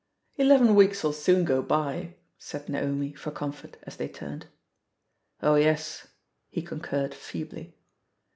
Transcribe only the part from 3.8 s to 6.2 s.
as they turned. "Oh yes,"